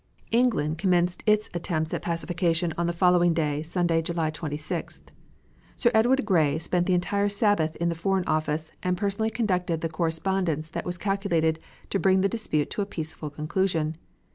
[0.31, 5.09] England commenced its attempts at pacification on the following day, Sunday, July 26th.
[5.75, 9.89] Sir Edward Grey spent the entire Sabbath in the Foreign Office and personally conducted the
[9.89, 11.59] correspondence that was calculated
[11.91, 13.95] to bring the dispute to a peaceful conclusion.